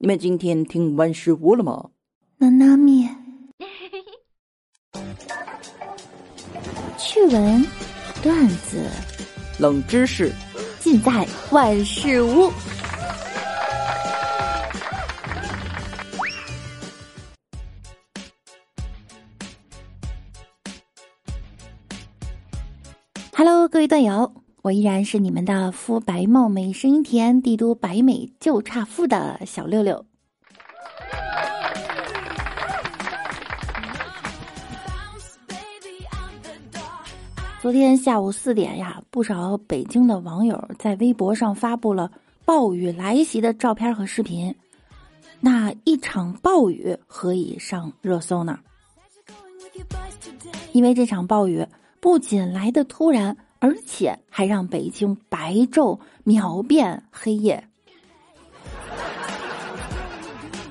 [0.00, 1.90] 你们今天听完食物了吗？
[2.36, 3.08] 娜娜咪，
[6.96, 7.66] 趣闻、
[8.22, 8.88] 段子、
[9.58, 10.32] 冷知识，
[10.78, 12.48] 尽在万事屋。
[23.34, 24.32] Hello，各位段友，
[24.68, 30.04] 我依然是你们的肤白貌美、声音甜、帝都白美就差富的小六六。
[37.62, 42.12] 昨天下午四点呀，不少北京的网友在微博上发布了
[42.44, 44.54] 暴雨来袭的照片和视频。
[45.40, 48.58] 那一场暴雨何以上热搜呢？
[50.72, 51.66] 因为这场暴雨。
[52.00, 57.62] 不仅来的突然，而且还让北京白昼秒变黑夜。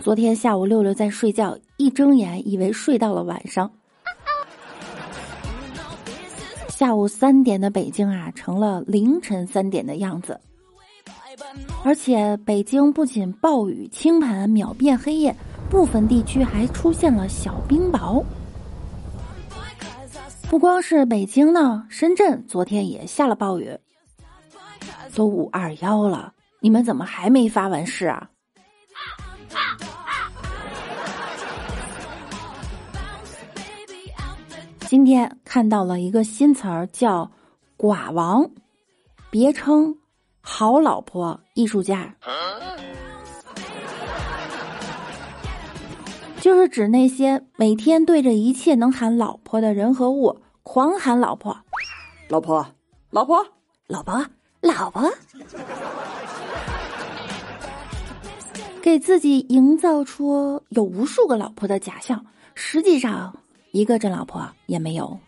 [0.00, 3.70] 昨天下午，六六在睡觉，一睁眼以为睡到了晚上。
[6.68, 10.38] 下午三点的北京啊，成了凌晨三点的样子。
[11.82, 15.34] 而且，北京不仅暴雨倾盆秒变黑夜，
[15.70, 18.22] 部分地区还出现了小冰雹。
[20.48, 23.76] 不光是北京呢，深圳昨天也下了暴雨。
[25.14, 28.30] 都五二幺了，你们怎么还没发完誓啊？
[34.80, 37.30] 今天看到了一个新词儿，叫
[37.76, 38.48] “寡王”，
[39.30, 39.96] 别称
[40.40, 42.14] “好老婆艺术家”，
[46.46, 50.38] 就是指那些每天对着一切能喊“老婆”的人和物。
[50.62, 51.58] 狂喊老婆，
[52.28, 52.64] 老婆，
[53.10, 53.44] 老婆，
[53.88, 54.24] 老婆，
[54.60, 55.12] 老婆，
[58.80, 62.24] 给自己营造出有无数个老婆的假象，
[62.54, 63.36] 实际上
[63.72, 65.18] 一个真老婆也没有。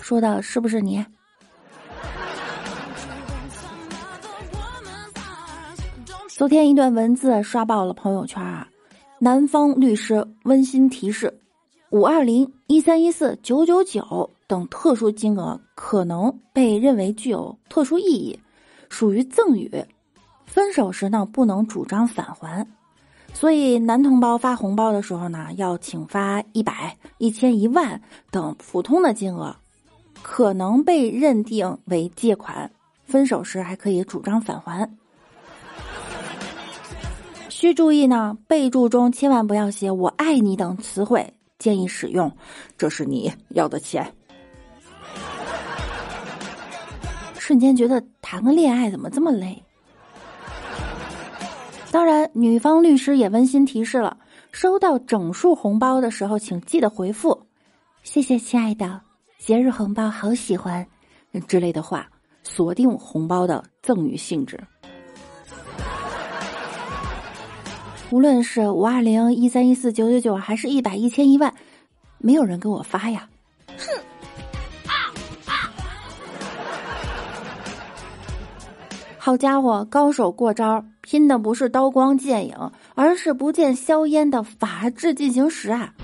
[0.00, 1.06] 说的是不是你？
[6.42, 8.66] 昨天一段文字刷爆了朋友圈啊！
[9.20, 11.32] 南方律师温馨提示：
[11.90, 18.36] 五二零、一三一四、九九九等特殊金额可能被认为具有特殊意义，
[18.88, 19.70] 属于赠与。
[20.44, 22.66] 分手时呢，不能主张返还。
[23.32, 28.02] 所以，男同胞发红包的时候呢，要请发一百、一千、一万
[28.32, 29.54] 等普通的金额，
[30.22, 32.68] 可能被认定为借款。
[33.04, 34.90] 分手时还可以主张返还。
[37.62, 42.28] 需注意呢，备注中千万不要写“我爱你”等词汇，建议使用
[42.76, 44.04] “这是你要的钱”。
[47.38, 49.62] 瞬间觉得谈个恋爱怎么这么累？
[51.92, 54.18] 当然，女方律师也温馨提示了：
[54.50, 57.46] 收到整数红包的时候，请记得回复
[58.02, 59.00] “谢谢亲爱的，
[59.38, 60.84] 节日红包好喜欢”
[61.46, 62.10] 之类的话，
[62.42, 64.58] 锁定红包的赠与性质。
[68.12, 71.54] 无论是五二零一三一四九九九，还是一百一千一万，
[72.18, 73.26] 没有人给我发呀！
[73.68, 73.74] 哼！
[79.16, 82.54] 好家伙，高手过招，拼的不是刀光剑影，
[82.94, 85.94] 而是不见硝烟的法治进行时啊！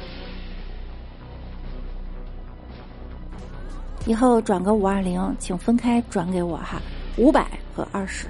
[4.06, 6.80] 以后转个五二零，请分开转给我哈，
[7.18, 7.46] 五百
[7.76, 8.26] 和二十。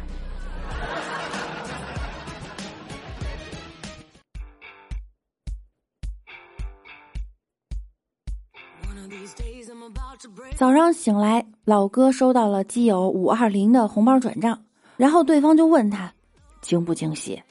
[10.56, 14.62] 早上醒来，老哥收到了基友五二零的红包转账，
[14.96, 16.12] 然后对方就问他
[16.60, 17.42] 惊不惊喜，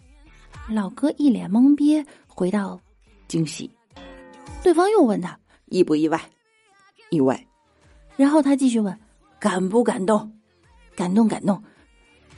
[0.69, 2.79] 老哥一脸懵逼回到
[3.27, 3.69] 惊喜。
[4.63, 6.21] 对方又问他意不意外，
[7.09, 7.41] 意外。
[8.15, 8.97] 然后他继续问
[9.39, 10.31] 感不感动，
[10.95, 11.61] 感动感动。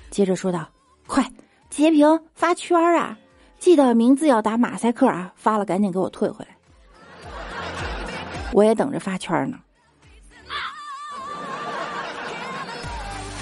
[0.09, 0.67] 接着说道
[1.07, 1.25] 快
[1.69, 3.17] 截屏发圈啊，
[3.59, 6.48] 记得名字要打马赛克啊，发了赶紧给我退回来。
[8.51, 9.57] 我也等着发圈呢。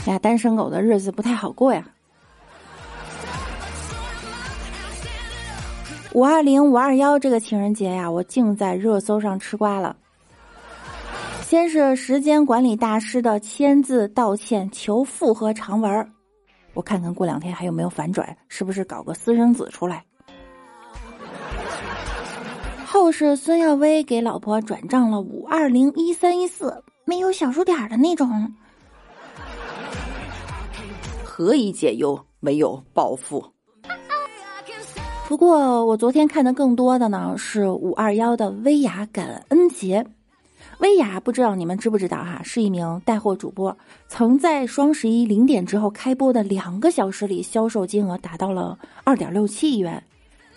[0.06, 1.86] 呀，单身狗的日子不太好过呀。
[6.14, 9.96] 五二零、五二幺这个情人节呀，我竟在热搜上吃瓜了。
[11.42, 16.12] 先是时间管理大师的签字道歉求复合长文
[16.74, 20.04] 我看看过两天还有没有反转，是不是搞个私生子出来？
[23.00, 28.52] 后是孙耀威给老婆转账了五二零一三一四，没有小数点的那种。
[31.24, 33.46] 何以解忧，唯有暴富。
[35.28, 40.04] 不过我昨天看的更多的呢是五二幺的薇娅感恩节。
[40.80, 43.78] 薇娅不知道你们知不知道哈，是一名带货主播，
[44.08, 50.04] 曾在双十一零点之后开播的两个小时里，销售金额达到了二点六七亿元，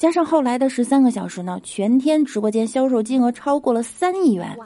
[0.01, 4.57] 加上后来的十三个小时呢，全天直播间销售金额超过了三亿元。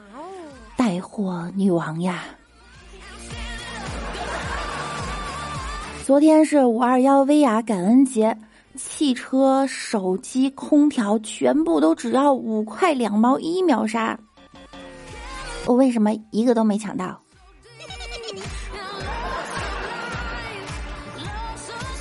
[0.77, 2.23] 带货女王呀！
[6.05, 8.37] 昨天是五二幺薇娅感恩节。
[8.75, 14.17] 汽车、手机、空调全部都只要五块两毛一秒杀，
[15.65, 17.21] 我为什么一个都没抢到？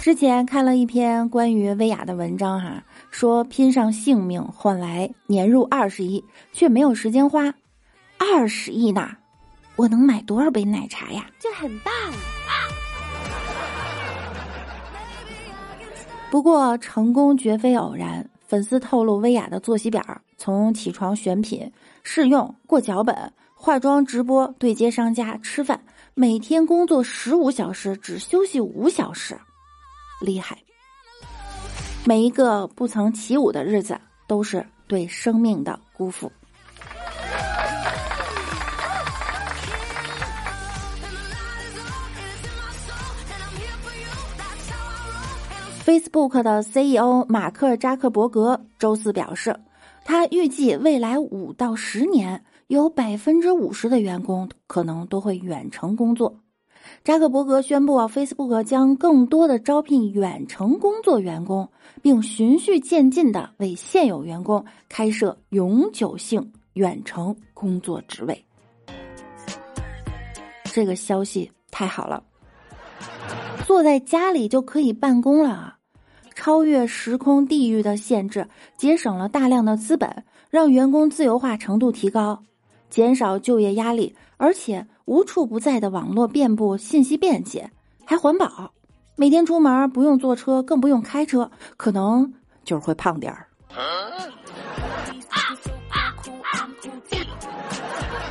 [0.01, 2.83] 之前看了一篇关于薇娅的文章哈，
[3.15, 7.55] 说拼上性命换来年入二十亿，却没有时间花，
[8.19, 9.09] 二十亿呢，
[9.77, 11.25] 我能买多少杯奶茶呀？
[11.39, 11.95] 就很棒。
[16.29, 18.29] 不过成功绝非偶然。
[18.49, 20.03] 粉丝透露，薇娅的作息表
[20.37, 21.73] 从起床选品、
[22.03, 25.81] 试用、过脚本、化妆、直播、对接商家、吃饭，
[26.15, 29.39] 每天工作十五小时，只休息五小时，
[30.21, 30.59] 厉害！
[32.07, 36.31] 每一个不曾起舞的日子，都是对生命的辜负。
[45.83, 49.59] Facebook 的 CEO 马克扎克伯格周四表示，
[50.05, 56.44] 他预计未来五到十年有百分之五十的员工可能都会远程工作。
[57.03, 61.69] 扎克伯格宣布，Facebook 将更多的招聘远程工作员工，
[62.03, 68.45] 并循序渐进的为现有员工开设永久性远程工作职位。
[70.65, 72.23] 这个消息太好了。
[73.67, 75.79] 坐在家里就可以办公了啊，
[76.35, 78.47] 超越时空地域的限制，
[78.77, 82.43] 节省了大量的资本，让员工自由化程度提高，
[82.91, 87.71] 减少就业压力，而且无处不在的网络遍布，信息便捷，
[88.05, 88.73] 还环保。
[89.17, 92.33] 每天出门不用坐车，更不用开车，可能
[92.65, 93.47] 就是会胖点儿。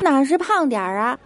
[0.02, 1.18] 哪是胖点儿啊？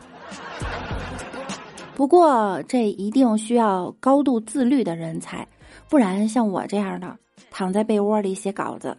[1.97, 5.49] 不过，这一定需要高度自律的人才，
[5.89, 7.17] 不然像我这样的
[7.51, 8.97] 躺在被窝里写稿子。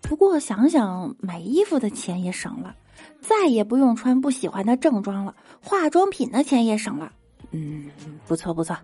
[0.00, 2.74] 不过想想买衣服的钱也省了，
[3.20, 7.12] 再也不用穿不喜欢的正装了，化妆品的钱也省了。
[7.50, 7.90] 嗯，
[8.26, 8.76] 不错不错。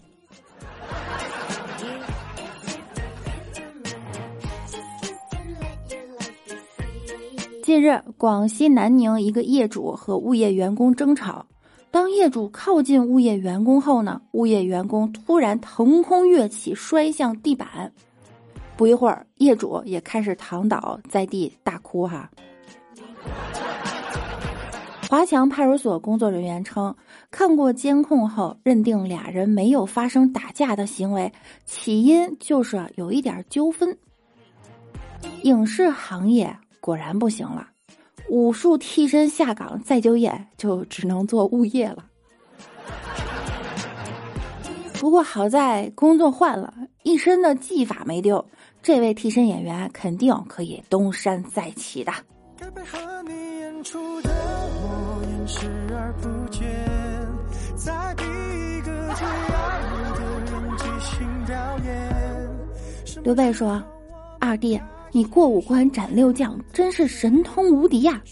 [7.62, 11.44] 近日，广西南宁一个业主和物业员工争吵。
[11.90, 17.92] 当业主靠近物业员工后呢，物业员工突然腾空跃起，摔向地板。
[18.76, 22.06] 不一会儿，业主也开始躺倒在地大哭。
[22.06, 22.30] 哈，
[25.08, 26.94] 华强派出所工作人员称，
[27.30, 31.32] 看过监控后，认定俩人没有发生打架的行为，
[31.64, 33.96] 起因就是有一点纠纷。
[35.42, 37.68] 影视行业果然不行了。
[38.28, 42.04] 武术替身下岗再就业，就只能做物业了。
[44.94, 46.74] 不过好在工作换了，
[47.04, 48.44] 一身的技法没丢，
[48.82, 52.12] 这位替身演员肯定可以东山再起的。
[52.58, 54.30] 该配合你演出的
[63.26, 63.82] 刘备说
[64.38, 64.80] ：“二弟。”
[65.10, 68.22] 你过五关斩六将，真是神通无敌呀！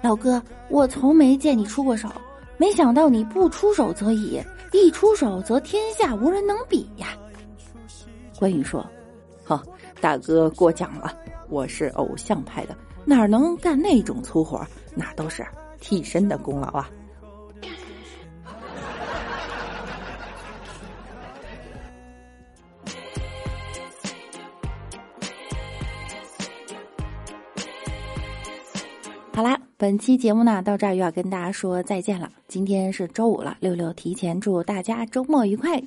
[0.00, 2.08] 老哥，我从没见你出过手，
[2.56, 4.40] 没想到你不出手则已，
[4.72, 7.08] 一出手则天下无人能比呀！
[8.38, 8.82] 关羽说
[9.44, 9.62] ：“呵，
[10.00, 11.12] 大哥过奖了，
[11.50, 12.74] 我是偶像派的，
[13.04, 14.66] 哪能干那种粗活？
[14.94, 15.44] 那都是
[15.80, 16.88] 替身的功劳啊！”
[29.38, 32.28] 好啦，本期节目呢到这儿又要跟大家说再见了。
[32.48, 35.80] 今天是周五了，六六提前祝大家周末愉快。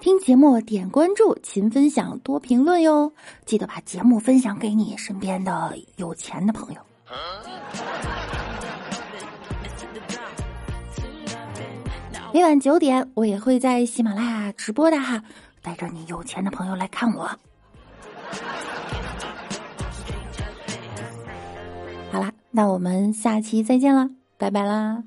[0.00, 3.12] 听节目点关注，勤分享，多评论哟！
[3.44, 6.80] 记得把节目分享给你身边的有钱的朋友。
[12.32, 15.22] 每晚九点，我也会在喜马拉雅直播的哈，
[15.60, 17.30] 带着你有钱的朋友来看我。
[22.12, 25.02] 好啦，那我们下期再见啦，拜拜啦。